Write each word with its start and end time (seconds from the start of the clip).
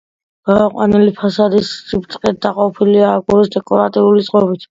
გამოყვანილი 0.49 1.11
ფასადის 1.19 1.69
სიბრტყე 1.91 2.33
დაყოფილია 2.47 3.13
აგურის 3.21 3.55
დეკორატიული 3.59 4.27
წყობით. 4.31 4.59